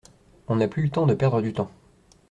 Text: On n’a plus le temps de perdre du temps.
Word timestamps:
On 0.47 0.55
n’a 0.55 0.67
plus 0.67 0.81
le 0.81 0.89
temps 0.89 1.05
de 1.05 1.13
perdre 1.13 1.43
du 1.43 1.53
temps. 1.53 1.69